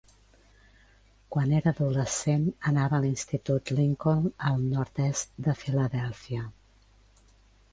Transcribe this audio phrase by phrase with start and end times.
[1.35, 6.47] Quan era adolescent anava a l'Institut Lincoln al nord-est de Filadèlfia.